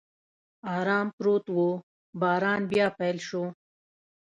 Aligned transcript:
ارام 0.77 1.07
پروت 1.17 1.45
و، 1.55 1.65
باران 2.21 2.61
بیا 2.69 2.87
پیل 2.97 3.17
شو. 3.27 3.43